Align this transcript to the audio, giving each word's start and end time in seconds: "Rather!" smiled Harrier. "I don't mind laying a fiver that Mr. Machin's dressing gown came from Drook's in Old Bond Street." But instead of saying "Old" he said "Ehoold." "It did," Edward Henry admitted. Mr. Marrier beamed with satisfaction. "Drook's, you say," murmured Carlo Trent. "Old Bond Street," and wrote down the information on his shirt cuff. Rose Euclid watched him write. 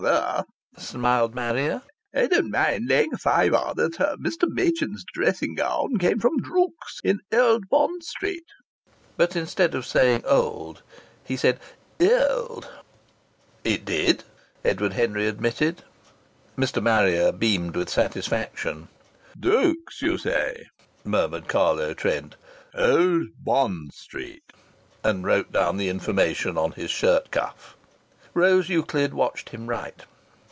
"Rather!" 0.03 0.45
smiled 0.79 1.35
Harrier. 1.37 1.83
"I 2.15 2.25
don't 2.25 2.49
mind 2.49 2.87
laying 2.87 3.13
a 3.13 3.19
fiver 3.19 3.71
that 3.75 3.99
Mr. 4.19 4.49
Machin's 4.49 5.05
dressing 5.13 5.53
gown 5.53 5.97
came 5.99 6.19
from 6.19 6.41
Drook's 6.41 7.01
in 7.03 7.19
Old 7.31 7.69
Bond 7.69 8.03
Street." 8.03 8.47
But 9.15 9.35
instead 9.35 9.75
of 9.75 9.85
saying 9.85 10.23
"Old" 10.25 10.81
he 11.23 11.37
said 11.37 11.59
"Ehoold." 11.99 12.67
"It 13.63 13.85
did," 13.85 14.23
Edward 14.65 14.93
Henry 14.93 15.27
admitted. 15.27 15.83
Mr. 16.57 16.81
Marrier 16.81 17.31
beamed 17.31 17.75
with 17.75 17.87
satisfaction. 17.87 18.87
"Drook's, 19.39 20.01
you 20.01 20.17
say," 20.17 20.65
murmured 21.03 21.47
Carlo 21.47 21.93
Trent. 21.93 22.37
"Old 22.73 23.27
Bond 23.39 23.93
Street," 23.93 24.51
and 25.03 25.23
wrote 25.23 25.51
down 25.51 25.77
the 25.77 25.89
information 25.89 26.57
on 26.57 26.71
his 26.71 26.89
shirt 26.89 27.29
cuff. 27.29 27.77
Rose 28.33 28.69
Euclid 28.69 29.13
watched 29.13 29.49
him 29.49 29.67
write. 29.67 30.05